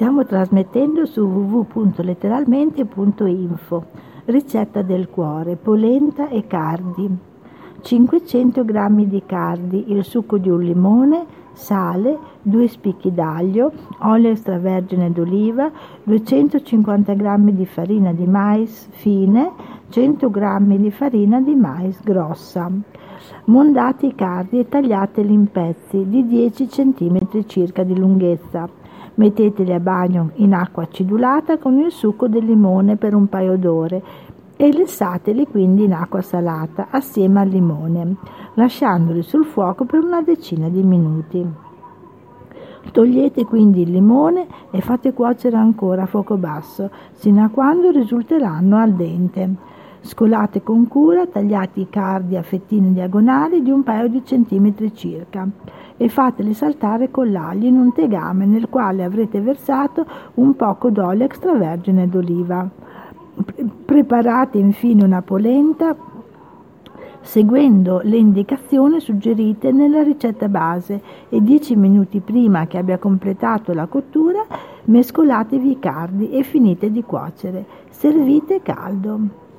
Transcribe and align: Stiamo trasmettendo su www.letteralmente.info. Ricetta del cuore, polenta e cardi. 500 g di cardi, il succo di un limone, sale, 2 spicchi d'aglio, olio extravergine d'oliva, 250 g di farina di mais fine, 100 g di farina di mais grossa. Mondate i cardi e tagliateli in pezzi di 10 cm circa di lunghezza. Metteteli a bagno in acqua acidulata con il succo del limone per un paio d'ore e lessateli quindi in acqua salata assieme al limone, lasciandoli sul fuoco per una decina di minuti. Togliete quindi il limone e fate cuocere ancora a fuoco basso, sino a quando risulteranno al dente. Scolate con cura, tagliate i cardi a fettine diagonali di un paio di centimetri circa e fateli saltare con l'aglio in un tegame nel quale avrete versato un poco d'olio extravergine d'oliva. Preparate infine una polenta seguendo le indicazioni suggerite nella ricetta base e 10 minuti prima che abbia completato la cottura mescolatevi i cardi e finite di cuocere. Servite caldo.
Stiamo 0.00 0.24
trasmettendo 0.24 1.04
su 1.04 1.20
www.letteralmente.info. 1.20 3.84
Ricetta 4.24 4.80
del 4.80 5.10
cuore, 5.10 5.56
polenta 5.56 6.30
e 6.30 6.46
cardi. 6.46 7.06
500 7.82 8.64
g 8.64 9.04
di 9.04 9.22
cardi, 9.26 9.92
il 9.92 10.02
succo 10.02 10.38
di 10.38 10.48
un 10.48 10.60
limone, 10.60 11.26
sale, 11.52 12.16
2 12.40 12.68
spicchi 12.68 13.12
d'aglio, 13.12 13.72
olio 13.98 14.30
extravergine 14.30 15.12
d'oliva, 15.12 15.70
250 16.04 17.12
g 17.12 17.50
di 17.50 17.66
farina 17.66 18.14
di 18.14 18.26
mais 18.26 18.88
fine, 18.92 19.52
100 19.90 20.30
g 20.30 20.76
di 20.78 20.90
farina 20.90 21.42
di 21.42 21.54
mais 21.54 22.02
grossa. 22.02 22.70
Mondate 23.44 24.06
i 24.06 24.14
cardi 24.14 24.60
e 24.60 24.66
tagliateli 24.66 25.30
in 25.30 25.50
pezzi 25.50 26.08
di 26.08 26.26
10 26.26 26.66
cm 26.68 27.44
circa 27.44 27.82
di 27.82 27.98
lunghezza. 27.98 28.88
Metteteli 29.14 29.72
a 29.72 29.80
bagno 29.80 30.30
in 30.36 30.54
acqua 30.54 30.84
acidulata 30.84 31.58
con 31.58 31.78
il 31.78 31.90
succo 31.90 32.28
del 32.28 32.44
limone 32.44 32.96
per 32.96 33.14
un 33.14 33.28
paio 33.28 33.56
d'ore 33.56 34.02
e 34.56 34.72
lessateli 34.72 35.46
quindi 35.46 35.84
in 35.84 35.94
acqua 35.94 36.20
salata 36.20 36.88
assieme 36.90 37.40
al 37.40 37.48
limone, 37.48 38.16
lasciandoli 38.54 39.22
sul 39.22 39.44
fuoco 39.44 39.84
per 39.84 40.00
una 40.00 40.22
decina 40.22 40.68
di 40.68 40.82
minuti. 40.82 41.46
Togliete 42.92 43.44
quindi 43.44 43.82
il 43.82 43.90
limone 43.90 44.46
e 44.70 44.80
fate 44.80 45.12
cuocere 45.12 45.56
ancora 45.56 46.02
a 46.02 46.06
fuoco 46.06 46.36
basso, 46.36 46.90
sino 47.12 47.44
a 47.44 47.48
quando 47.48 47.90
risulteranno 47.90 48.76
al 48.76 48.92
dente. 48.92 49.54
Scolate 50.02 50.62
con 50.62 50.88
cura, 50.88 51.26
tagliate 51.26 51.80
i 51.80 51.88
cardi 51.90 52.36
a 52.36 52.42
fettine 52.42 52.92
diagonali 52.92 53.62
di 53.62 53.70
un 53.70 53.82
paio 53.82 54.08
di 54.08 54.24
centimetri 54.24 54.94
circa 54.94 55.46
e 55.96 56.08
fateli 56.08 56.54
saltare 56.54 57.10
con 57.10 57.30
l'aglio 57.30 57.66
in 57.66 57.78
un 57.78 57.92
tegame 57.92 58.46
nel 58.46 58.70
quale 58.70 59.04
avrete 59.04 59.40
versato 59.40 60.06
un 60.34 60.56
poco 60.56 60.88
d'olio 60.88 61.24
extravergine 61.24 62.08
d'oliva. 62.08 62.66
Preparate 63.84 64.56
infine 64.56 65.04
una 65.04 65.20
polenta 65.20 65.94
seguendo 67.20 68.00
le 68.02 68.16
indicazioni 68.16 69.00
suggerite 69.00 69.70
nella 69.70 70.02
ricetta 70.02 70.48
base 70.48 71.02
e 71.28 71.42
10 71.42 71.76
minuti 71.76 72.20
prima 72.20 72.66
che 72.66 72.78
abbia 72.78 72.96
completato 72.96 73.74
la 73.74 73.86
cottura 73.86 74.46
mescolatevi 74.84 75.70
i 75.70 75.78
cardi 75.78 76.30
e 76.30 76.42
finite 76.42 76.90
di 76.90 77.02
cuocere. 77.02 77.66
Servite 77.90 78.62
caldo. 78.62 79.49